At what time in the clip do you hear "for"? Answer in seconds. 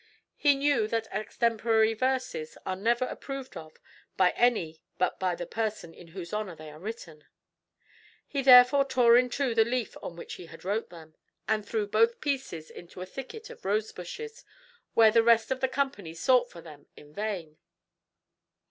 16.49-16.61